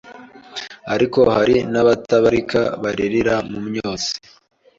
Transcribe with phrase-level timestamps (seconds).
[0.93, 4.13] ariko hari n’abatabarika baririra mu myotsi